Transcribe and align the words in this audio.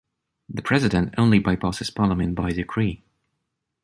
The 0.49 0.63
president 0.63 1.13
only 1.19 1.39
bypasses 1.39 1.93
parliament 1.93 2.33
by 2.33 2.53
decree. 2.53 3.03